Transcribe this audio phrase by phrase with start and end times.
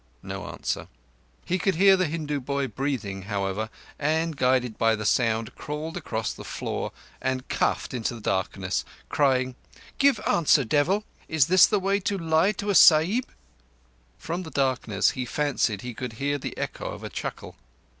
[0.23, 0.87] No answer.
[1.45, 3.69] He could hear the Hindu boy breathing, however,
[3.99, 9.53] and, guided by the sound, crawled across the floor, and cuffed into the darkness, crying:
[9.99, 11.03] "Give answer, devil!
[11.27, 13.25] Is this the way to lie to a Sahib?"
[14.17, 17.55] From the darkness he fancied he could hear the echo of a chuckle.